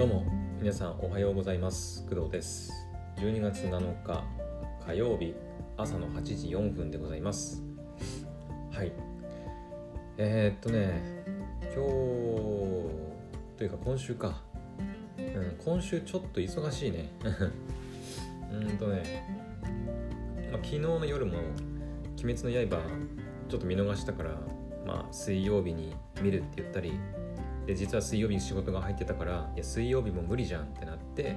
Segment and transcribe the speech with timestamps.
[0.00, 0.24] どうも
[0.58, 2.06] 皆さんおはようございます。
[2.08, 2.72] 工藤です。
[3.18, 4.24] 12月7日
[4.86, 5.34] 火曜日
[5.76, 7.62] 朝の8時4分でございます。
[8.72, 8.92] はい。
[10.16, 11.22] えー、っとね
[11.64, 11.76] 今日
[13.58, 14.40] というか今週か、
[15.18, 17.10] うん、今週ちょっと忙しいね。
[18.50, 19.02] うんとね、
[20.50, 21.40] ま、昨日の夜も
[22.24, 22.82] 「鬼滅の刃」
[23.50, 24.30] ちょっと見逃したから
[24.86, 26.98] まあ水曜日に見るって言ったり
[27.70, 31.36] で実は水曜日に仕事が入ってたからいや水曜日も無理じゃんってなって、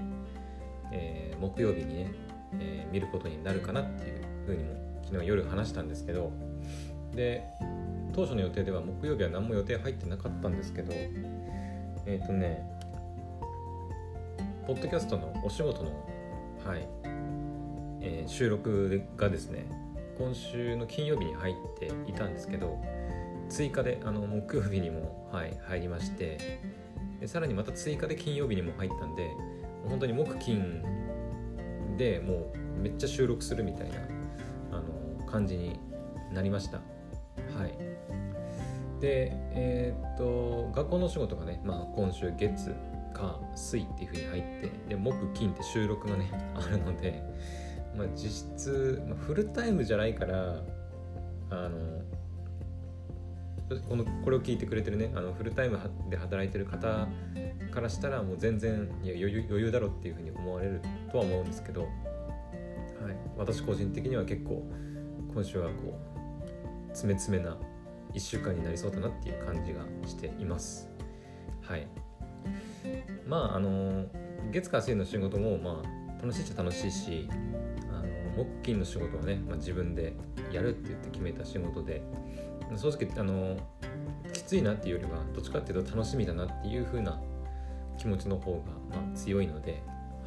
[0.92, 2.12] えー、木曜日にね、
[2.60, 4.72] えー、見ることになるかなっていうふうにも
[5.04, 6.32] 昨日夜話したんですけど
[7.14, 7.44] で
[8.14, 12.68] 当初の予定では木曜日は何も予定入ってなかったんですけどえっ、ー、とね
[14.66, 15.92] ポッドキャストのお仕事の
[16.66, 16.88] はい、
[18.02, 19.68] えー、収録がですね
[20.18, 22.82] 今週の金曜日に入っていたんですけど
[23.54, 26.60] 追加であの木曜日にも、はい、入りまして
[27.20, 29.30] でさらにまた追加で金曜日にも入ったんで
[29.88, 30.84] 本当に木金
[31.96, 33.98] でもうめっちゃ収録するみたいな
[34.72, 35.80] あの感じに
[36.34, 36.78] なりました。
[36.78, 37.78] はい。
[39.00, 42.74] でえー、っと学校の仕事がね、まあ、今週月
[43.14, 47.22] 火水っていう風に入ってで木金って収録がね あるので、
[47.96, 50.64] まあ、実質、まあ、フルタイムじゃないから
[51.52, 52.02] あの
[53.88, 57.08] このこれを聞いてくれてるねあのフルタイムで働いてる方
[57.72, 61.90] からしたらもう全然いや余裕だろっていうふうに思われるとは思うんですけど、はい、
[63.38, 64.64] 私個人的には結構
[65.34, 67.58] 今週はこう詰め詰めな
[68.14, 70.88] 1週間になりそうだなっていう感じがしています。
[71.62, 71.88] はい、
[73.28, 74.06] まああの
[74.52, 77.28] 月火水の仕事もまあ楽しいっちゃ楽しいし
[77.92, 78.02] あ
[78.38, 80.14] の木金の仕事はね、まあ、自分で
[80.52, 82.04] やるって言って決めた仕事で
[82.78, 83.58] 正直あの
[84.32, 87.20] きついなっていうよりはどっちかっていうと楽しみだなっていう風な
[87.98, 89.84] 気持ちの方が、まあ、強いので、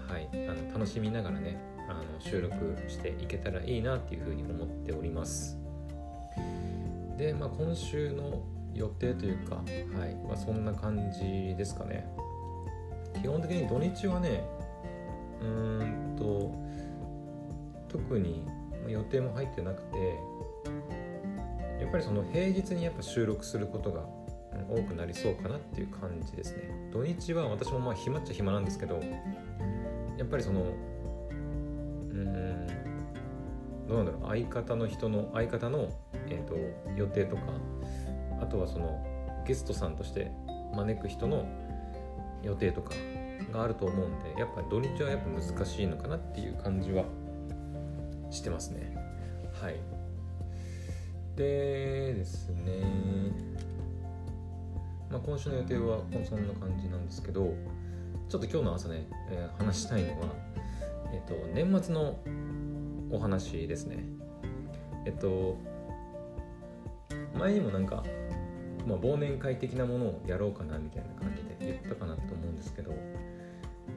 [0.09, 5.59] はい、あの楽しみながらねあの収録していけたらいいなっていう風に思っております。
[7.17, 8.43] で、まあ、今週の
[8.75, 9.63] 予定というか、は
[10.07, 10.15] い。
[10.27, 12.07] まあ、そんな感じですかね。
[13.21, 14.45] 基本的に土日はね
[15.41, 16.55] うーんと
[17.89, 18.45] 特に
[18.87, 20.19] 予定も入ってなくて
[21.81, 24.07] やっぱりその平日にやっぱ収録することが
[24.69, 26.91] 多くなりそうかなっていう感じですね。
[26.93, 29.01] 土日は私もまあ暇っちゃ暇なんですけど
[30.17, 30.65] やっぱりそのう
[32.15, 32.67] ん
[33.87, 35.89] どうなんだろう相方の人の相方の、
[36.29, 36.57] えーと、
[36.97, 37.43] 予定とか
[38.41, 39.05] あとはその
[39.47, 40.33] ゲストさんとして
[40.75, 41.47] 招く人の
[42.43, 42.95] 予定とか
[43.53, 47.05] があると思うんでやっぱ土日はやっぱ難しいのかなっていう感じは
[48.31, 48.97] してますね。
[49.61, 49.96] はい。
[51.37, 52.83] でですね、
[55.11, 57.55] まあ、今週の予定はそんな感じなんですけど
[58.29, 60.29] ちょっと今日の朝ね、えー、話したいのは、
[61.13, 62.19] えっと、年末の
[63.11, 64.05] お話ですね。
[65.05, 65.59] えっと
[67.39, 68.03] 前にもなんか、
[68.87, 72.93] まあ、忘年会的なものをやろうかなみたいな感じで言ったかなと思うんですけど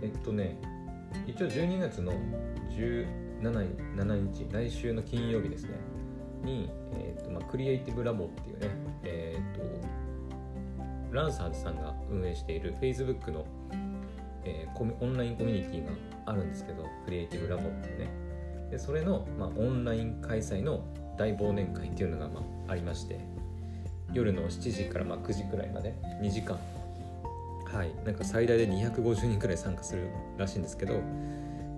[0.01, 0.59] えっとね
[1.25, 2.11] 一応12月の
[2.69, 5.98] 17日来週の金曜日ですね。
[6.44, 8.69] に、えーとまあ、クリエイティブラボっていうね、
[9.03, 13.45] えーと、ランサーズさんが運営している Facebook の、
[14.45, 15.91] えー、オンラインコミュニティが
[16.25, 18.29] あるんですけどクリエイティブラボっていうね。
[18.72, 20.83] でそれの、まあ、オンライン開催の
[21.17, 23.19] 大忘年会っていうのが、まあ、ありまして
[24.13, 26.59] 夜の7時からま9時くらいまで2時間。
[27.66, 27.94] はい。
[28.03, 30.95] なんか最大で250人くらい参加するらしいんですけど、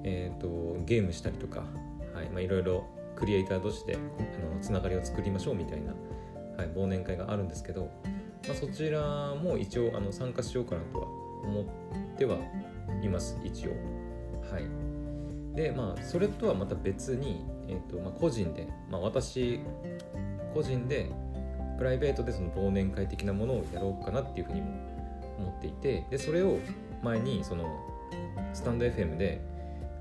[0.03, 1.65] えーと、ゲームしたりとか、
[2.13, 2.29] はい。
[2.29, 2.85] まあ、いろいろ
[3.21, 3.97] クリエイター同士であ
[4.55, 5.93] のつながりを作りましょうみたいな、
[6.57, 7.91] はい、忘年会があるんですけど、
[8.47, 11.05] まあ、そちらも一応あの参加しようかなとは
[11.43, 12.37] 思っては
[13.03, 13.71] います一応。
[14.51, 15.55] はい。
[15.55, 19.59] でまあそれとはまた別に、えーとまあ、個人で、まあ、私
[20.55, 21.11] 個人で
[21.77, 24.67] プライベートでその忘年会的なものをやろうかなっていうふうにも
[25.37, 26.57] 思っていてでそれを
[27.03, 27.65] 前にその
[28.53, 29.41] スタンド FM で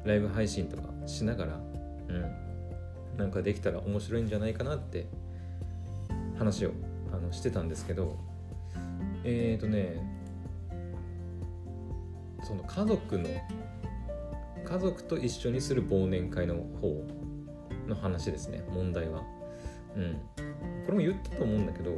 [0.04, 1.60] ライブ配信とかしながら、
[3.20, 5.06] なんかできたら面白いんじゃないかなって
[6.38, 6.72] 話を
[7.12, 8.16] あのしてたんですけど
[9.24, 10.02] えっ、ー、とね
[12.42, 13.28] その家族の
[14.64, 17.06] 家族と一緒にする忘年会の方
[17.86, 19.22] の話ですね問題は。
[19.96, 20.14] うん。
[20.86, 21.92] これも言ったと思うんだけど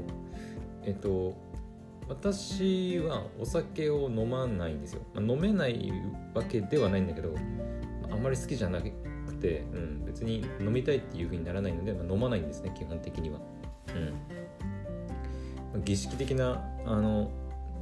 [0.84, 1.36] えっと
[2.08, 5.92] 私はお酒を飲まないんですよ、まあ、飲めない
[6.34, 7.34] わけではないんだけど
[8.10, 8.92] あんまり好きじゃなく、
[9.48, 13.38] うん、別に飲みたいっていう風にならないので、まあ、飲まないんですね基本的には、
[15.74, 17.30] うん、儀式的なあの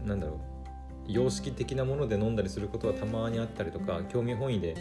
[0.05, 0.51] なんだろう
[1.07, 4.77] 様式的なもので飲んだりすることはたまにあったりとか興味本位で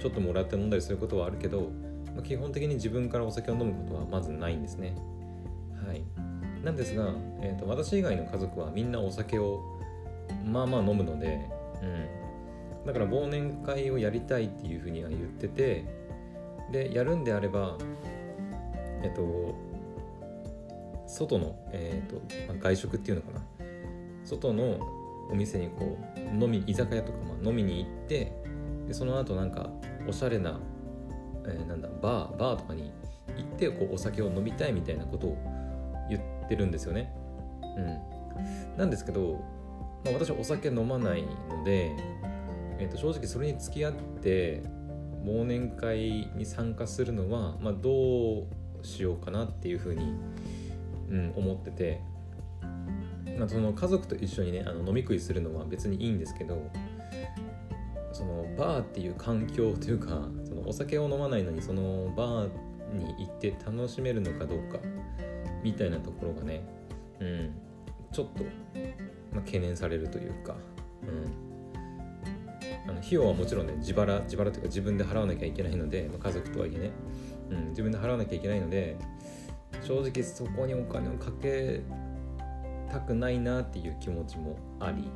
[0.00, 1.70] ちょっともらって飲んだりすることはあるけど、
[2.14, 4.94] まあ、基本的に自分からお酒を飲むことはまずないんですね。
[5.86, 6.04] はい。
[6.64, 7.12] なんですが、
[7.42, 9.62] えーと、私以外の家族はみんなお酒を
[10.44, 11.40] まあまあ飲むので、
[11.82, 11.86] う
[12.82, 15.84] ん、だから忘年会をやりたいっていうふうには言ってて
[16.74, 17.78] でやるんであれば
[19.02, 19.54] えっ、と
[21.06, 22.16] 外の、えーと
[22.48, 23.44] まあ、外食っていうのかな
[24.24, 24.80] 外の
[25.30, 28.32] お店にこう飲み居酒屋とか、まあ、飲みに行って
[28.88, 29.70] でその後なんか
[30.08, 30.58] おしゃれな、
[31.46, 32.92] えー、なんだバーバーとかに
[33.36, 35.36] 行ってこうお酒を飲みたいみたいなことを
[36.10, 37.12] 言ってるんですよね。
[37.62, 39.40] うん、なんですけど、
[40.04, 41.92] まあ、私はお酒飲まないので、
[42.78, 44.62] えー、と正直それに付き合って
[45.24, 48.46] 忘年会に参加するのは、まあ、どう
[48.82, 50.14] しようかなっていうふうに、
[51.10, 52.00] うん、思ってて、
[53.38, 56.70] まあ、その家族と一緒にねあの飲み食いするのは別にいいんですけど
[58.12, 62.50] そのバーっていう環境というかそのお酒を飲まないのにそのバー
[62.92, 64.78] に行って楽しめるのかどうか
[65.64, 66.62] みたいなところがね、
[67.20, 67.54] うん、
[68.12, 68.44] ちょっと、
[69.32, 70.54] まあ、懸念されるというか、
[71.02, 71.43] うん、
[72.86, 76.90] あの費用はもちろんね自腹自腹というか自分で払わなきゃいけないので、まあ、家族とはいえね、
[77.50, 78.96] うん、自分で払わなきゃいけないので
[79.82, 81.82] 正直そこにお金をかけ
[82.90, 85.10] たくないなっていう気持ちもあり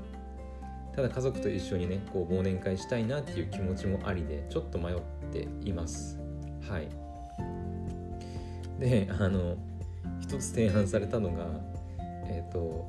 [0.99, 5.01] ただ家族と一緒にねこう忘年会したいなっていう気持ちもありでちょっと迷っ
[5.33, 6.19] ています。
[6.69, 6.89] はい。
[8.81, 9.57] であの
[10.21, 11.47] 一つ提案されたのが
[12.27, 12.85] えっ、ー、と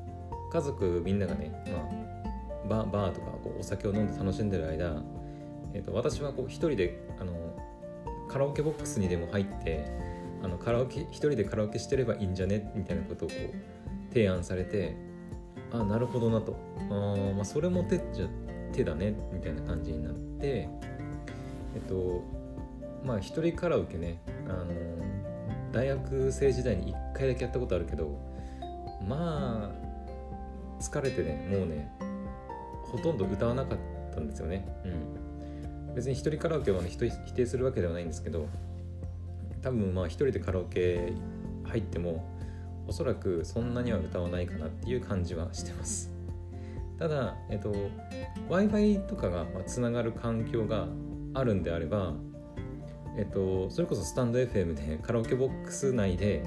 [0.52, 1.99] 家族みんながね、まあ、
[2.70, 5.02] ババーとかこうお酒を飲んで楽しんでる間、
[5.74, 7.34] えーと、私はこう一人であの
[8.28, 9.84] カラオケボックスにでも入って
[10.42, 12.72] あのカラオケ一人でカラオケしてればいいんじゃね？
[12.76, 14.96] みたいなことをこう提案されて
[15.72, 16.56] あなるほどなと。
[16.90, 18.28] あ、まあ、それも手じゃ
[18.72, 19.14] 手だね？
[19.32, 20.68] みたいな感じになって
[21.74, 22.22] えっと
[23.04, 24.66] まあ一人カラオケねあの
[25.72, 28.16] 大学生時代に1回だけやったことあるけど
[29.06, 31.92] まあ疲れてねもうね
[32.90, 33.78] ほとんど歌わなかっ
[34.14, 34.66] たんですよね。
[34.84, 35.94] うん。
[35.94, 38.48] 別に一人カラオケはね人否定するわけではないんですけど
[39.62, 41.12] 多分まあ一人でカラオケ
[41.64, 42.24] 入っても
[42.86, 46.10] おそらくそんなには歌わないかなっていう感じはしてます。
[46.98, 47.70] ただ、えっと、
[48.50, 50.86] w i f i とかがつながる環境が
[51.32, 52.12] あるんであれば、
[53.16, 56.44] えっと、それこそスタンド FM でカラオケボックス内で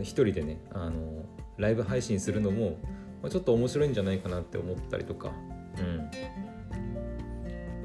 [0.00, 1.26] 一人でねあの
[1.58, 2.78] ライブ配信するのも、
[3.22, 5.32] まあ、ちょっと面白いんじゃないかなって思ったりとか、
[5.78, 5.96] うん。
[5.98, 6.04] ま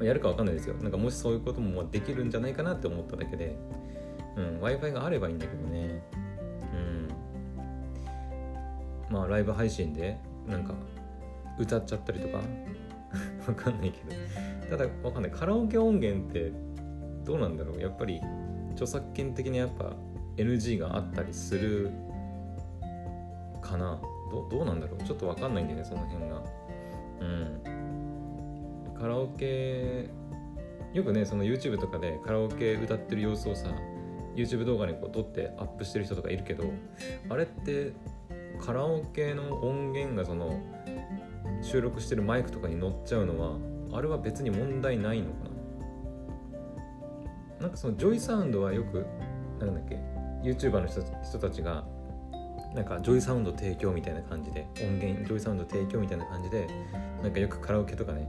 [0.02, 0.74] あ、やるか分かんないですよ。
[0.74, 3.56] なんかもしそういうこともできるんじゃないかなって思っただけで、
[4.36, 6.02] うん、w i f i があればいいんだけどね。
[6.74, 7.08] うん。
[9.10, 10.74] まあライブ配信でなんか
[11.58, 12.40] 歌っちゃったりとか。
[13.48, 13.98] わかんないけ
[14.70, 14.76] ど。
[14.76, 15.30] ただわかんない。
[15.30, 16.52] カラオケ音源って
[17.24, 17.80] どうなんだろう。
[17.80, 18.20] やっぱり
[18.72, 19.96] 著作権的にやっぱ
[20.36, 21.90] NG があったりする
[23.62, 24.00] かな。
[24.30, 25.04] どどうなんだろう？
[25.04, 26.42] ちょっとわかんないんだよねその辺が。
[27.20, 28.94] うん。
[28.98, 30.10] カラオケ
[30.92, 33.68] よくねその YouTube とかでカラオケ歌ってる様子をさ
[34.34, 36.64] YouTube 動画にこう撮ってアップしてる人とかいるけど
[37.28, 37.92] あれって
[38.60, 40.60] カラオケの音源がその
[41.62, 43.56] 収録してるマイクとかに乗っちゃうのは
[43.96, 45.48] あれは別に問題ないのか
[47.60, 47.62] な？
[47.62, 49.06] なんかそのジョイサウンドはよく
[49.60, 49.96] なんだっけ
[50.42, 51.84] YouTuber の人人たちが
[52.74, 56.68] なんかジョイサウンド提供みたいな感じで音源ジョイサウンド提供みたいな感じで
[57.22, 58.28] なんかよくカラオケとかね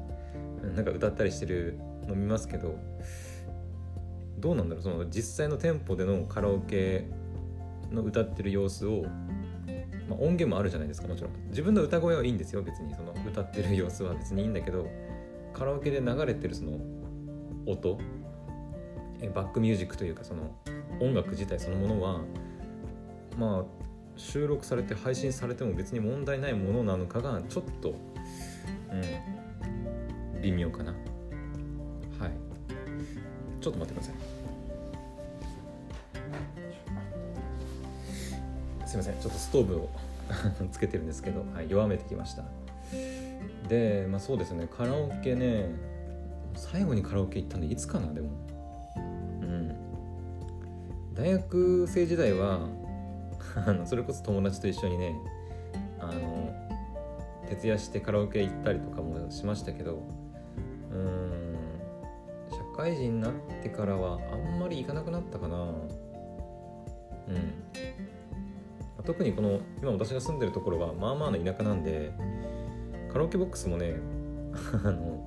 [0.75, 1.77] なんか歌ったりしてる
[2.07, 2.75] の見ますけど
[4.39, 7.07] どうなんだろうその実際の店舗でのカラオケ
[7.91, 9.05] の歌ってる様子を
[10.09, 11.31] まあ、音源もあるじゃないですかもちろん。
[11.49, 12.95] 自分の歌声はいいんですよ別に。
[12.95, 14.87] その歌ってる様子は別にいいんだけど
[15.53, 16.79] カラオケで流れてるその
[17.67, 17.99] 音
[19.21, 20.55] えバックミュージックというかその
[20.99, 22.21] 音楽自体そのものは
[23.37, 23.88] まあ
[24.19, 27.95] 収録されて配信されても別に問題ないものなのかがちょっと
[28.91, 28.95] う
[30.37, 30.91] ん微妙かな。
[30.91, 32.31] はい。
[33.59, 34.15] ちょっと待ってください。
[38.87, 39.13] すいません。
[39.19, 39.89] ちょっとストーブを
[40.71, 42.45] つけてるんですけど、はい、弱めてきました。
[43.67, 44.67] でまあそうですね。
[44.75, 45.69] カラオケね
[46.55, 48.29] 最後にカラオケ行ったのいつかなでも。
[49.41, 49.75] うん。
[51.13, 52.67] 大学生時代は
[53.55, 55.15] あのそれこそ友達と一緒にね
[55.99, 56.53] あの
[57.47, 60.03] 徹夜してカラオケ行ったりとかもしましたけど
[60.91, 61.55] うん
[62.51, 65.57] 社会人になってからはあんまり行かなくなったかな。
[65.57, 67.53] うん。
[69.05, 72.11] 特にこの今私が住んでるところはまあまあの田舎なんで
[73.11, 73.95] カラオケボックスもね
[74.85, 75.25] あの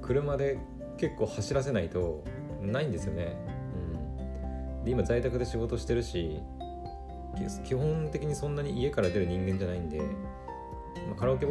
[0.00, 0.58] 車で
[0.96, 2.22] 結構走らせないと
[2.60, 3.36] ないんですよね、
[4.78, 6.40] うん、で今在宅で仕事してるし
[7.64, 10.04] 基本的にそんなに家から出る人間じゃないんで、ま
[11.12, 11.46] あ、カラオケ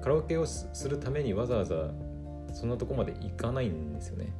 [0.00, 1.90] カラオケをするためにわざわざ
[2.52, 4.32] そんなとこまで行かないんですよね。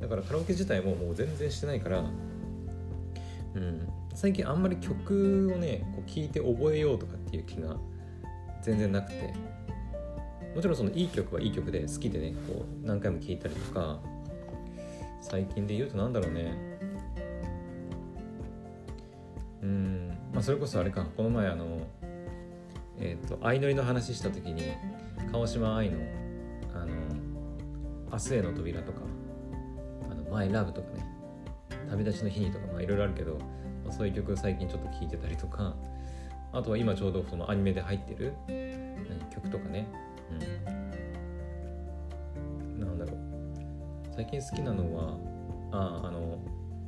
[0.00, 2.04] だからカラオケ自体ももう全然してないから
[3.54, 7.76] うん、最近あんまり曲をねこう聴いて覚えようとかっていう気が
[8.62, 9.52] 全然なくて。
[10.54, 14.00] もちろんそのいい曲はいい曲で好きでねこう何回も聴いたりとか
[15.20, 16.71] 最近で言うと何だろうね。
[20.42, 21.86] あそれこそあれかこの前あの
[22.98, 24.72] えっ、ー、と相乗りの話した時に
[25.30, 25.98] 川島愛の
[26.74, 26.88] あの
[28.10, 28.98] 明日への扉とか
[30.10, 31.06] あのマイラブとかね
[31.88, 33.38] 旅立ちの日にとかまあいろいろあるけど、
[33.84, 35.76] まあ、そういう曲最近ちょっと聴いてたりとか
[36.52, 38.34] あとは今ちょうどそのアニメで入ってる
[39.32, 39.86] 曲とかね、
[42.76, 43.16] うん、なんだろう。
[44.16, 45.18] 最近好きなのは
[45.70, 46.40] ああの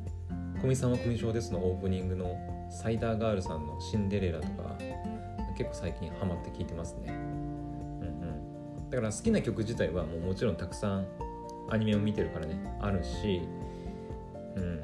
[0.58, 4.76] 「古見さんは古見賞です」のオープニングのサイダーガールさんの「シンデレラ」とか
[5.56, 8.08] 結構最近ハマって聴いてますね、うん
[8.80, 11.06] うん、だから好きな曲自体はもうもちろんたくさん
[11.70, 13.42] アニメを見てるからねあるし
[14.56, 14.80] うん。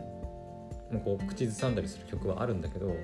[0.91, 2.95] もうこう口ずさんだりする曲はあるんだけど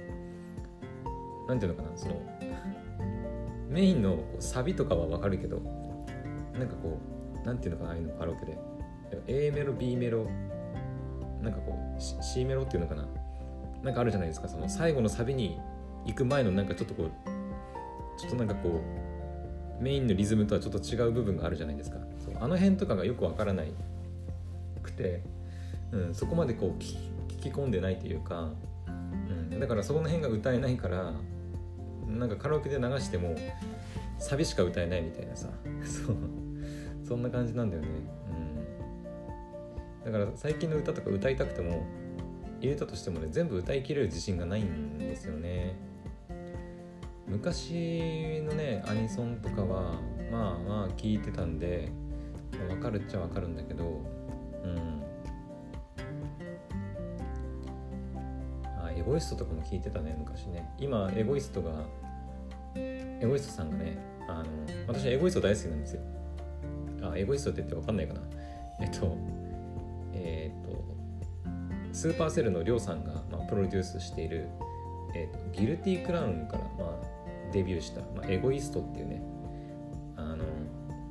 [1.49, 2.21] 何ていうのかなその
[3.69, 5.61] メインのサビとかはわかるけど
[6.59, 6.99] なんかこ
[7.35, 8.59] う何ていうのかなああいうのカラオケで。
[9.29, 10.27] A メロ B メロ
[11.41, 13.07] なんかこう C メロっていうのかな。
[13.83, 14.49] なんかあるじゃないですか。
[14.49, 15.59] その最後のサビに
[16.05, 17.11] 行く前のなんかちょっとこう
[18.19, 18.81] ちょっとなんかこ
[19.81, 21.99] うメインのリズムとはちょっと違う部分があるじゃないですか。
[22.25, 23.73] そうあの辺とかがよくわからない
[24.83, 25.23] くて、
[25.93, 26.97] うん、そこまでこう聞
[27.41, 28.51] き込んでないというか、
[28.87, 28.91] う
[29.55, 31.13] ん、だからその辺が歌えないから
[32.07, 33.37] なんかカラオケで流しても
[34.19, 35.49] サビしか歌えないみたいなさ。
[35.85, 36.17] そう。
[37.07, 37.89] そんな感じなんだよね、
[40.05, 41.87] うん、だから最近の歌とか歌いたくても
[42.61, 45.77] 入れたとしてもね全部歌いきれる自信がないんですよね。
[47.29, 51.91] 昔のねアニソンとかはまあまあ聞いてたんで
[52.69, 53.85] 分かるっちゃ分かるんだけど
[54.65, 55.03] うん。
[58.81, 60.73] あエゴイストとかも聞いてたね昔ね。
[60.79, 61.85] 今エゴイストが
[62.77, 63.99] エゴイストさんがね
[64.29, 64.45] あの
[64.87, 66.03] 私エゴイスト大好きなんですよ。
[67.03, 68.21] あエゴイストって言って分かんないかな。
[68.81, 69.17] えっと
[70.13, 70.66] えっ
[71.97, 74.51] スーパーセルのりょうさんが、まあ、プロデュースしている、
[75.15, 79.23] えっと、ギルティクラウンから、まあ、デビューした、まあ、エゴイストっていうね
[80.15, 80.45] あの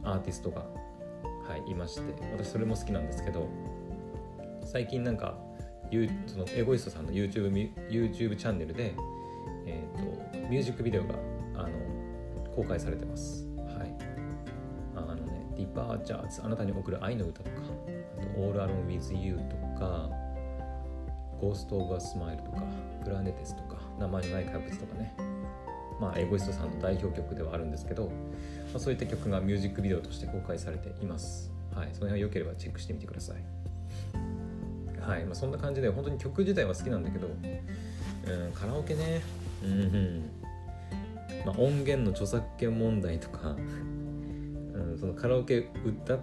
[0.03, 2.01] アーティストが、はい、いまして
[2.31, 3.49] 私それも好きなんですけど
[4.63, 5.35] 最近なんか
[6.27, 7.51] そのエゴイストさんの YouTube,
[7.89, 8.93] YouTube チャンネルで、
[9.65, 11.15] えーと、ミュージックビデオが
[11.55, 11.69] あの
[12.55, 13.47] 公開されてます。
[13.57, 13.95] はい。
[14.95, 17.57] あのね、 Departures、あなたに送る愛の歌とか、
[18.17, 20.09] あと All Alone with You とか、
[21.41, 22.63] Ghost of a Smile とか、
[23.03, 25.15] プラネテスとか、名前のない怪物とかね。
[25.99, 28.11] まあ、エゴイストさんの代表曲ではあるんですけど、ま
[28.75, 31.51] あ、そういった曲がミュージックビデオとして公開されています。
[31.73, 33.37] はい、その辺は良ければチェックしてみてください。
[35.01, 39.21] はいまあ、そんな感じで本当に曲自体は好きなんだけど、うん、カラオケね、
[39.63, 40.29] うん、
[41.45, 46.17] まあ、音源の著作権問題とか、うん、そのカラオケ歌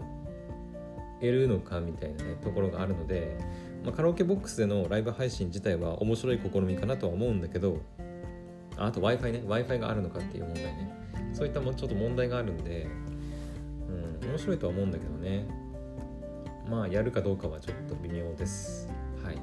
[1.21, 3.39] えるのかみたいな、ね、ところがあるので、
[3.85, 7.81] まあ、カラオケボックスでのライブ配信自体は面白い試みかなとは思うんだけど
[8.77, 9.39] あと w i f i ね。
[9.41, 10.93] W i f i があるのかっていう問題ね。
[11.33, 12.87] そういったもちょっと問題があるんで、
[14.21, 15.47] うん、面白いとは思うんだけどね。
[16.69, 18.89] まあやるかどうかはちょっと微妙です。
[19.23, 19.37] はい。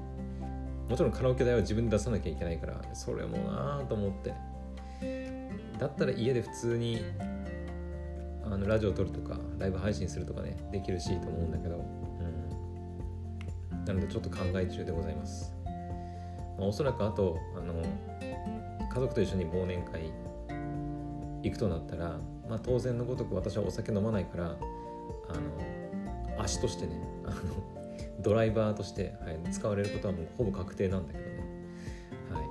[0.89, 4.33] もちろんカラオケ代は自分で出さなきゃいけないからそれもなあと思って。
[5.77, 7.01] だったら家で普通に
[8.43, 11.85] あのラジオを撮るとかライブ配信するとかねできるしと思うんだけど、
[13.89, 17.73] なのでちょっと考え中でございます、まあ、おそらくあとあの
[18.87, 20.13] 家族と一緒に忘年会
[21.41, 27.35] 行くとなったら、まあ、当然のごとく私はお酒飲まないからあの足としてねあの
[28.19, 31.39] ドライバーとして、はい、使われることはもうほぼ確定なんだけどね。
[32.31, 32.43] はい。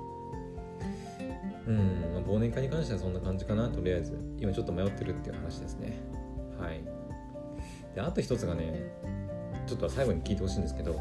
[1.68, 1.76] うん、
[2.14, 4.18] まあ、忘年会に関してはそんな感じかなとりあえず。
[4.40, 5.99] 今ちょっと迷ってるっていう話ですね。
[6.59, 6.80] はい。
[7.95, 8.90] であと一つがね
[9.68, 10.99] ちょっと最後に聞いてほしいんですけど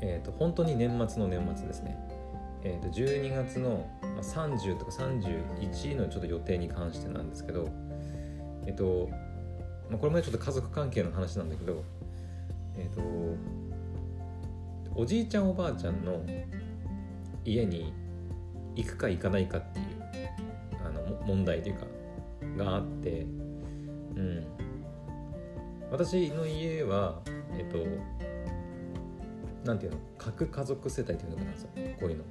[0.00, 1.98] えっ、ー、と本当に年末の年末ですね。
[2.62, 3.88] えー、と12月の
[4.20, 7.68] 30とか31のちょっと予定に関してなんですけど
[8.66, 9.08] えっ、ー、と
[9.88, 11.84] まあ、これもちょっと家族関係の話なんだけど
[12.76, 13.02] えっ、ー、と
[14.96, 16.24] おじいちゃんおばあちゃんの
[17.44, 17.92] 家に
[18.74, 19.86] 行くか行かないかっていう
[20.84, 21.86] あの問題というか
[22.56, 23.26] があって
[24.16, 24.44] うん。
[25.90, 27.20] 私の家は
[27.56, 27.78] えっと
[29.66, 29.98] なんていうの？
[30.16, 31.50] 核家族世帯っていうのかな
[32.00, 32.24] こういうの。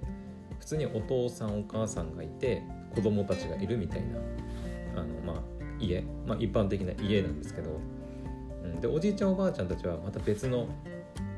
[0.60, 2.64] 普通にお父さんお母さんがいて
[2.96, 5.42] 子供たちがいるみたいなあのまあ
[5.80, 7.80] 家、まあ、一般的な家なんですけど、
[8.64, 10.68] うん、でおじいちゃんおばあちゃんたちはまた別の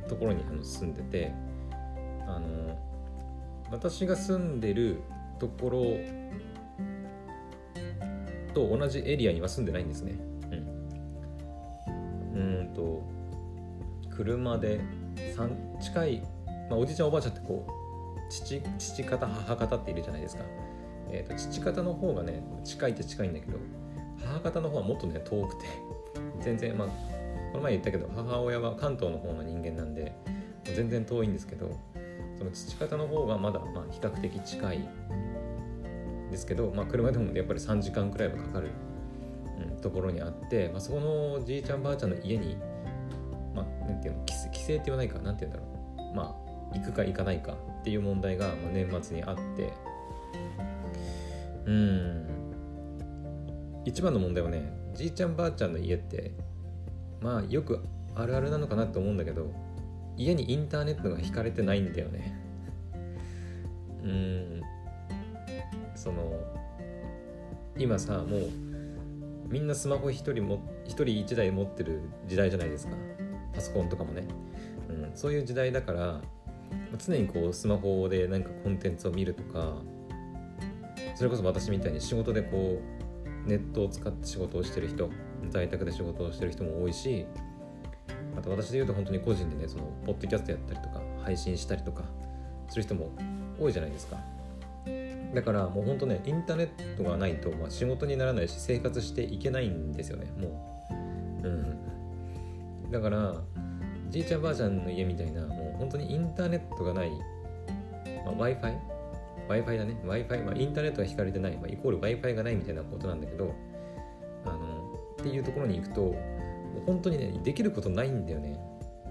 [0.07, 1.33] ところにあの住んでて
[2.27, 2.79] あの
[3.71, 5.01] 私が住んでる
[5.39, 5.81] ところ
[8.53, 10.15] と同じエリアには住んでないんですね。
[12.35, 13.03] うん、うんと
[14.09, 14.79] 車で
[15.79, 16.21] 近い、
[16.69, 20.43] まあ、おじいちゃんおばあちゃんってこう父父方母方っているじゃないですか、
[21.09, 23.57] えーと、父方の方がね近いって近いんだけど
[24.25, 25.65] 母方の方はもっとね遠くて
[26.41, 26.87] 全然まあ
[27.51, 30.13] この前言ったけど母親は関東の方の人間なんで
[30.63, 31.71] 全然遠いんですけど
[32.37, 34.89] その父方の方がまだまあ比較的近い
[36.29, 38.67] ですけど、まあ、車でもやっぱり3時間くらいはかかる、
[39.71, 42.57] うん、ところにあって、まあ、そこのじいちゃんばあちゃんの家に
[43.57, 46.15] まあ、なんていうの帰省って言わないかなんて言うんだろう。
[46.15, 46.35] ま
[46.73, 49.73] あ行くか行かないかっていう問題が、まあ、年末にあって。
[51.65, 52.27] うん。
[53.85, 56.31] 一番の問題はねじいちゃんばあちゃんの家って
[57.21, 59.49] まあよくあるあるなのかなって思うんだけど
[60.17, 62.37] 家にインターネットが引かれてないんだよね。
[64.03, 64.61] うん。
[65.95, 66.33] その
[67.77, 68.49] 今さもう
[69.47, 72.93] みんなスマホ一人も一人一台持ってる時代じゃないですか。
[73.53, 74.27] パソコンとかもね、
[74.89, 76.21] うん、そういう時代だから
[76.97, 79.75] 常にこうスマホで何かコンテンツを見るとか
[81.15, 82.79] それこそ私みたいに仕事でこ
[83.45, 85.09] うネットを使って仕事をしてる人
[85.49, 87.25] 在宅で仕事をしてる人も多いし
[88.37, 92.03] あと私で言うと本当に個人でねそのポッドキャストやったりとか配信したりとか
[92.69, 93.11] する人も
[93.59, 94.17] 多いじゃないですか。
[95.33, 100.87] だからもう本当ねインターネットがないと、まあ、仕事にならないし生活していけないんですよねも
[101.43, 101.47] う。
[101.47, 101.49] う
[102.89, 102.91] ん。
[102.91, 103.35] だから
[104.09, 107.09] じいちゃんばあちゃんの家みたいなもう本当にインターネットがない、
[108.25, 108.73] まあ、w i f i
[109.47, 109.97] w i f i だね。
[110.03, 113.53] w i f i、まあ、インターネットが引かれてない、まあ、イコール w i f i がないみたいなことなんだけど
[114.45, 116.15] あのっていうところに行くと
[116.85, 118.59] 本当にねできることないんだよね。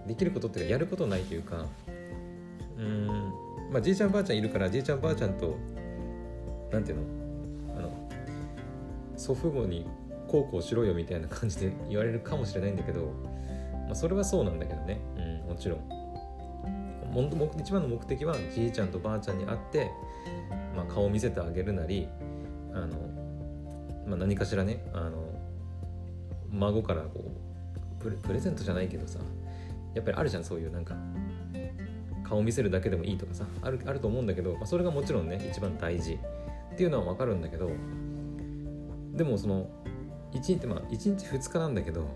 [0.07, 1.67] できることっていうかやることないというか
[2.79, 3.07] うん
[3.73, 5.57] まあじいちゃんばあちゃんいるからじいちゃんばあちゃんと
[6.71, 7.77] なんていうの？
[7.79, 8.09] あの
[9.17, 9.87] 祖父母に
[10.29, 13.13] こうこうしろよみたいな感じで言われるかもしれないんだけど
[13.87, 15.97] まあ、それはそうなんだけどね、うん、もちろん。
[17.59, 19.91] 一番の目的はじいちゃんとばあちゃんに会って、
[20.77, 22.09] まあ、顔を見せてあげるなり
[22.75, 22.89] あの、
[24.07, 25.25] まあ、何かしらねあの
[26.51, 27.25] 孫からこ
[27.99, 29.19] うプレプレゼントじゃないけどさ
[29.95, 30.95] やっぱりあるじゃんそういうなんか
[32.23, 36.19] 顔見せるだけでもいいとかさあるあると思うんだけど、まあ、それがもちろんね一番大事。
[36.77, 37.71] っていうのは分かるんだけど
[39.15, 39.67] でもその
[40.35, 42.07] 1日まあ1日2日なんだけど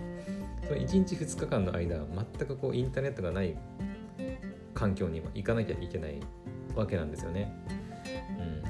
[0.64, 3.56] その1日2日間の間全くこうインターネットがない
[4.74, 6.20] 環境に行かなきゃいけない
[6.74, 7.52] わけなんですよね。
[8.38, 8.62] うん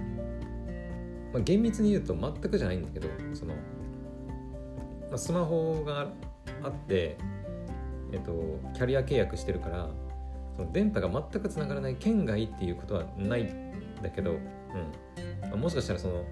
[1.32, 3.60] まあ、厳密に言うと全くじゃないんだけどその、ま
[5.14, 6.08] あ、スマホが
[6.62, 7.16] あって、
[8.12, 9.88] えっと、キャリア契約してるから
[10.56, 14.38] その電波が全くつながらない県外っていうことはないんだけど、うん
[15.40, 16.24] まあ、もしかしたらその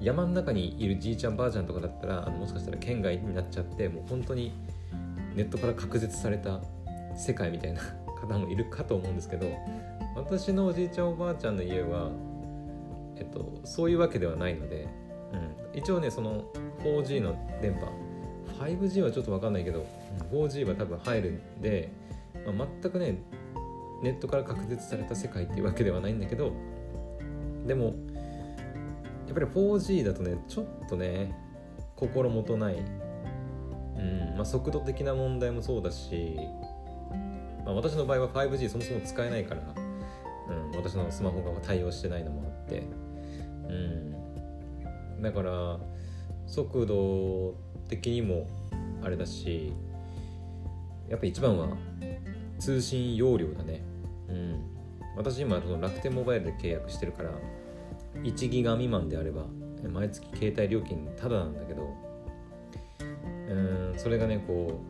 [0.00, 4.52] 山の中にいるじいちゃんばあちゃんとかだったらあのもしかしたら県外になっちゃってもう本当に
[5.34, 6.60] ネットから隔絶された
[7.16, 7.80] 世界みたいな
[8.20, 9.46] 方もいるかと思うんですけど
[10.14, 12.10] 私のおじいちゃんおばあちゃんの家は、
[13.16, 14.88] えっと、そういうわけではないので、
[15.32, 16.44] うん、一応ねその
[16.82, 17.86] 4G の電波
[18.58, 19.86] 5G はちょっと分かんないけど
[20.32, 21.90] 4G は多分入るんで、
[22.56, 23.22] まあ、全くね
[24.02, 26.52] ネットから隔絶された世界っていうわけではないんだけど
[27.66, 27.94] でも
[29.26, 31.32] やっぱり 4G だとねちょっとね
[31.96, 32.76] 心もとない
[34.00, 34.36] うん。
[34.36, 36.38] まあ、速度的な問題もそうだし、
[37.64, 39.62] まあ、私の場合は 5G そもそも使えないから、
[40.48, 42.82] うん、私のスマホが対応してないのもあって、
[43.68, 45.78] うん、だから
[46.46, 47.54] 速度
[47.88, 48.48] 的にも
[49.02, 49.72] あれだし
[51.08, 51.68] やっぱ一番は
[52.58, 53.82] 通信容量だね、
[54.28, 54.62] うん、
[55.16, 57.30] 私今その楽天モバイルで契約してるから
[58.22, 59.46] 1ギガ未満であれば
[59.88, 62.09] 毎月携帯料金タダなんだけど
[63.50, 64.80] うんそれがねこ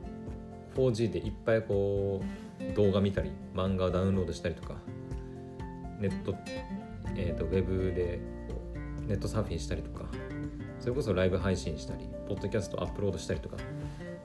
[0.76, 2.22] う 4G でいっぱいこ
[2.60, 4.76] う動画見たり漫画をダウンロードしたりとか
[5.98, 6.34] ネット、
[7.16, 8.20] えーと、ウェブで
[9.06, 10.04] ネットサーフィンしたりとか
[10.78, 13.56] それこそライブ配信したりポッドキャストアップロードしたりとか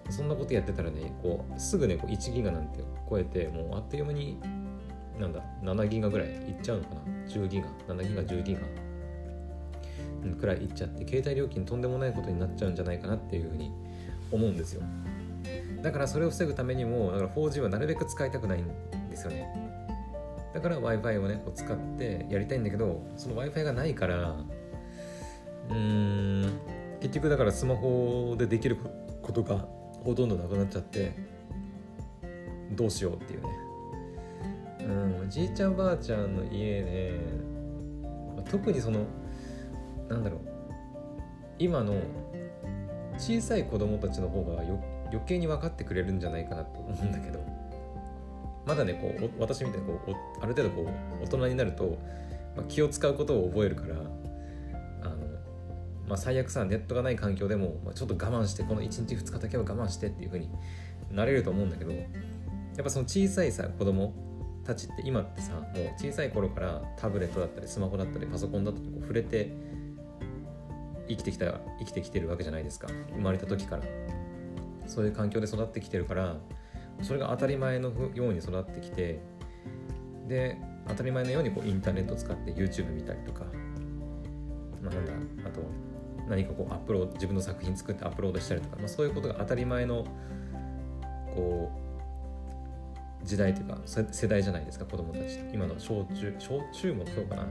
[0.09, 4.39] そんなことやってたらねこうすぐねこう1ギガなんて超えてもうあっという間に
[5.19, 7.01] なんだ7ギガぐらいいっちゃうのかな。
[7.27, 8.61] 10ギガ7ギガ10ギガ
[10.39, 13.71] くらいいっちゃって携帯料金とんでもないことになっちゃうんじゃないかなっていうふうに
[14.31, 14.81] 思うんですよ。
[15.81, 18.67] だからそれを防ぐためにもだから 4G はなるべく使いたくないん
[19.09, 19.75] ですよね。
[20.53, 24.37] だから w i f i をねこう使ってやりたいんだけどその w i f i がないから
[25.69, 26.59] うーん
[27.01, 28.77] 結局だからスマホでできる
[29.21, 29.67] ことが
[30.03, 31.13] ほとんどなくなっちゃって
[32.71, 33.49] どうしようっていうね。
[34.79, 37.19] うんじいちゃんばあちゃんの家ね
[38.49, 39.05] 特にその
[40.07, 40.39] なんだろう
[41.57, 41.95] 今の
[43.17, 44.79] 小さい子供たちの方が余
[45.25, 47.65] 計に分かってくれるんじゃないかなと思うんだけど。
[48.65, 50.89] まだねこう私みたいにこうある程度こ
[51.21, 51.97] う大人になると、
[52.55, 53.95] まあ、気を使うことを覚えるから
[55.03, 55.17] あの、
[56.07, 60.49] まあ、最悪さネットがない環境でも、まあ、ちょっと我慢してこの1日2日だけは我慢してっていう風に
[61.11, 61.99] なれると思うんだけどや
[62.81, 64.13] っぱその小さいさ子供
[64.65, 65.63] たちって今ってさもう
[65.97, 69.51] 小さい頃からタブレットだったりスマホだったりパソコンだったりこう触れて
[71.07, 72.87] 生きてきた生きてきてるわけじゃないですか。
[73.13, 73.83] 生まれた時から。
[74.87, 76.35] そういう環境で育ってきてるから
[77.01, 79.19] それが当たり前のように育ってきて
[80.27, 83.45] で当たり前のようにこうインターネットを使って YouTube 見たりとか、
[84.81, 85.13] まあ、なんだ
[85.47, 85.61] あと
[86.29, 90.05] 何かこうアップロード自分の作品作ってアップロードしたりとか、まあ、そういうことが当たり前の
[91.35, 91.71] こ
[93.23, 97.43] う時代というか世代じゃないですか子供たち今の小中小中もそうかな、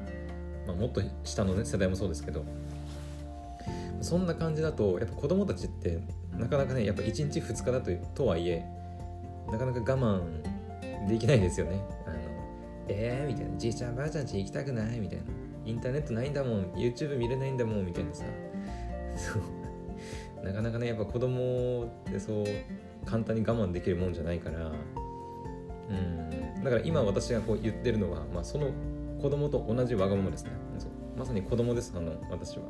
[0.67, 2.45] まあ、もっと下のね世代もそうですけど。
[4.01, 6.01] そんな感じだとやっぱ子供たちって
[6.37, 8.65] なかなかねやっぱ1日2日だととはいえ
[9.51, 10.43] なかなか我慢
[11.09, 11.81] できないですよね。
[12.07, 12.17] あの
[12.89, 13.57] えーみたいな。
[13.57, 15.01] じいちゃんばあちゃんち行きたくない？
[15.01, 15.25] みたいな。
[15.65, 16.65] インターネットないんだもん。
[16.73, 18.25] YouTube 見れないんだもんみたいなさ。
[19.17, 20.45] そう。
[20.45, 22.45] なかなかねやっぱ子供ってそう
[23.07, 24.73] 簡単に我慢できるもんじゃないから。
[25.91, 26.65] うん。
[26.65, 28.71] だから今私がこう言ってるのは、まあ、その
[29.21, 30.51] 子供と同じわがままですね。
[31.17, 32.65] まさに子供ですあの私は。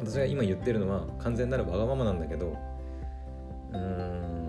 [0.00, 2.56] 私が今言ってるのは完全なるわがままなんだけど
[3.72, 4.46] うん。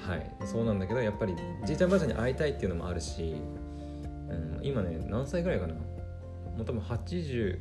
[0.00, 0.30] はい。
[0.46, 3.36] そうなんだけどやっぱりじいちゃんばあちゃんに会いたいっていうのもあるし、
[4.28, 5.74] うん、今ね何歳ぐらいかな？
[5.74, 5.82] も
[6.60, 7.58] う多分80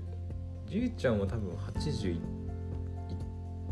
[0.66, 2.20] じいちゃんは多分80いっ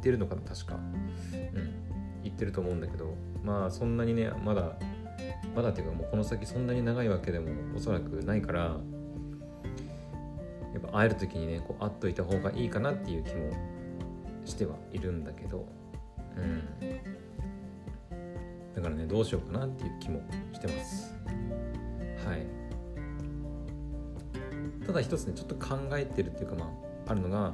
[0.02, 0.76] てるのかな確か。
[0.76, 1.86] うん。
[2.24, 4.74] 言ってると思うんだけどまあそんなにねまだ
[5.56, 8.78] まだっていうかもうこの先そんなに長いわけでもおそらくないから
[10.76, 13.50] やっぱ会える時にねこう会っといた方がいいかなっていう気も
[14.44, 15.66] してはいるんだけど
[16.38, 16.68] うん。
[18.76, 20.22] だからねどうしようかなっていう気も
[20.54, 21.16] してます。
[22.28, 22.46] はい。
[24.86, 26.66] ただ一つねちょっと考えてるっていうかま
[27.08, 27.54] ああるのが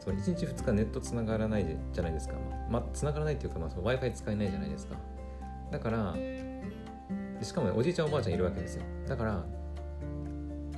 [0.00, 2.34] その1日2日ネットつながらないじゃないですか。
[2.70, 4.96] まあつながらないっていうか、まあ、w i f i 使えないじゃないですか。
[5.70, 6.16] だから
[7.42, 8.84] しかもねおじいちゃんおばあちゃんいるわけですよ。
[9.06, 9.44] だから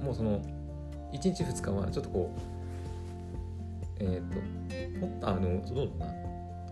[0.03, 0.43] もうその
[1.14, 2.31] 1日2日はちょっとこ
[4.00, 6.14] うえっ、ー、とあのどうだな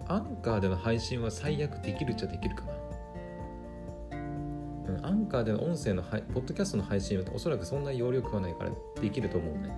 [0.08, 2.72] アンカーでの配信は最悪できるっちゃできるかな、
[5.08, 9.70] アンカーでの音声のポッドキャストの配信はおそらくそんな容量食わないからできると思うね。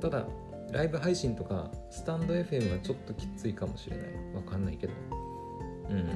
[0.00, 0.26] ただ
[0.70, 4.06] ライブ配信とかスタンド FM はちょっときついかもしれない。
[4.34, 4.92] わかんないけど。
[5.90, 6.10] うん。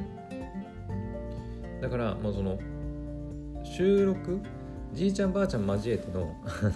[1.81, 2.59] だからもうその
[3.65, 4.41] 収録？
[4.93, 6.73] じいちゃんばあちゃん交えてのあの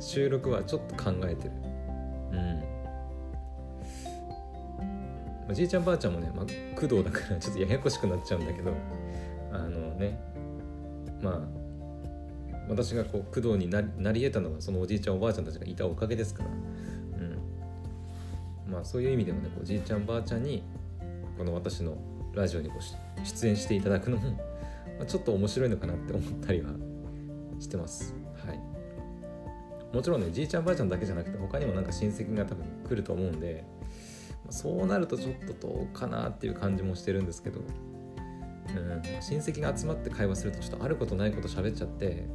[0.00, 1.52] 収録はちょっと考えてる。
[2.32, 2.78] うん。
[5.48, 8.74] まあ、じいちゃんばあちゃんもね、まあ、工藤だからちょっとややこしくなっちゃうんだけど
[9.50, 10.20] あのね
[11.22, 11.40] まあ
[12.68, 13.80] 私がこう工藤にな
[14.12, 17.38] り得たのはそのおじいちゃんおばあちゃんたちがいたおかげですから、うん、
[18.70, 20.62] まあそういう意味でもねこうじいちゃんばあちゃんに
[21.38, 21.96] この私の
[22.34, 24.38] ラジオにこう出演していただくのも、ま
[25.04, 26.72] あ、ちょっと面白いのかなって思ったりは
[27.58, 28.17] してます。
[29.92, 33.64] もちろんねじいちゃんばあちゃんだけじゃなくて他にもなんか親戚が多分来ると思うんで
[34.50, 42.26] そうなるとちょっとどうかなっていう感じもしてるんですけど、うん、親戚が集まって会話するとちょっとあることないこと喋っちゃって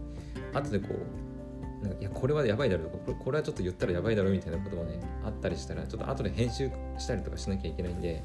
[0.53, 8.23] 後でこうなんかいやこれはやばいだろうこれはちょっと言ったらやばいだろうみたいなことがねあったりしたらちょっと後で編集したりとかしなきゃいけないんで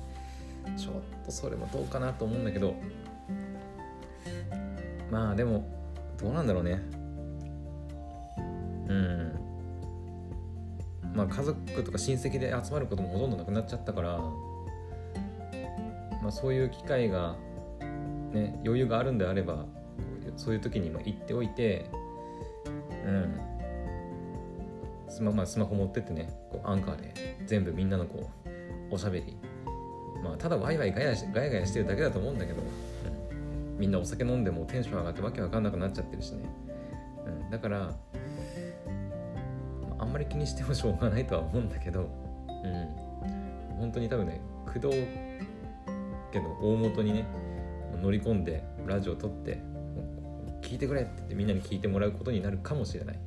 [0.77, 2.75] ちょっとそれもどうかなと思うんだけど
[5.11, 5.67] まあでも
[6.21, 6.98] どうなんだろうね。
[8.89, 9.39] うん。
[11.15, 14.19] まあ、家族とか親戚で集まることもほとんどなくなっちゃったから、
[16.23, 17.37] まあ、そういう機会が、
[18.33, 19.67] ね、余裕があるんであれば
[20.37, 21.91] そういう時に行っておいて、
[23.07, 23.41] うん。
[25.09, 28.31] スマまあ、スマホ持ってってねこうアンカーで全部みんなのこ
[28.91, 29.37] うおしゃべり、
[30.23, 33.35] まあ、ただワイワイガヤガヤガヤしてるだけだと思うんだけど、う
[33.75, 36.45] ん、みんなお酒飲んでもテンション上がってわけわかんなくなっちゃってるしね、
[37.27, 37.97] うん、だから
[40.09, 42.09] んまり気にしてもしょうがないとは思うんだけど
[42.65, 43.79] うん。
[43.79, 44.89] 本当に多分ね工藤
[46.33, 47.27] 家の大元にね
[48.03, 49.63] 乗り込んでラジオ撮って
[50.63, 53.19] 聞いてくれって言ってみんなに聞いてもらうことになるかもしれない。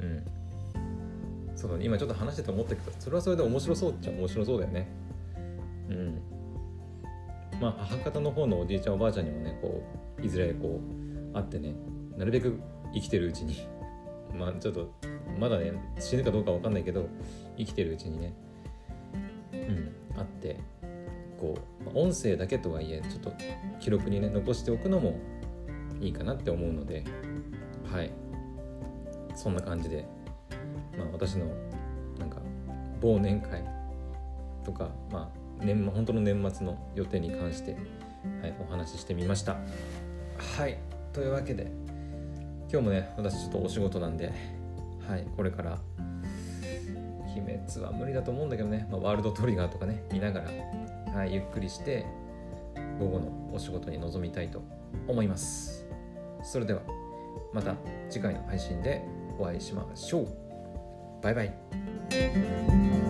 [0.00, 1.56] うん。
[1.56, 1.84] そうだね。
[1.84, 4.88] 今ちょっと話してて思ったけどそれはそれで面白そうっちゃ面白そうだよね。
[5.88, 6.22] うん。
[7.60, 9.82] まあ母方の方のおじいちゃんおばあちゃんにもねこ
[10.18, 10.80] ういずれこ
[11.32, 11.74] う会ってね
[12.16, 12.58] なるべく
[12.94, 13.66] 生きてるうちに
[14.36, 14.90] まあちょっと
[15.40, 17.08] まだね死ぬかどうかわかんないけど
[17.56, 18.34] 生きてるうちにね
[19.52, 20.60] うん会って
[21.38, 23.32] こう音声だけとはいえちょっと
[23.80, 25.18] 記録にね残しておくのも
[26.00, 27.04] いいかなって思うので
[27.90, 28.10] はい。
[29.34, 30.04] そんな感じで、
[30.98, 31.46] まあ、私の
[32.18, 32.38] なんか
[33.00, 33.64] 忘年会
[34.64, 37.72] とか、まあ、年本当の年末の予定に関して、
[38.42, 39.56] はい、お話ししてみました。
[40.56, 40.78] はい。
[41.12, 41.72] というわけで
[42.70, 44.32] 今日もね私ちょっとお仕事なんで
[45.10, 45.78] はいこれから。
[47.32, 50.50] 鬼滅は無理だと思うんだけどね、まあ、ワールドトリガーとかね見ながら、
[51.12, 52.04] はい、ゆっくりして
[52.98, 54.62] 午後のお仕事に臨みたいと
[55.06, 55.86] 思います。
[56.42, 56.80] それでは
[57.52, 57.76] また
[58.08, 59.04] 次回の配信で
[59.38, 60.28] お会いしましょう。
[61.22, 63.09] バイバイ。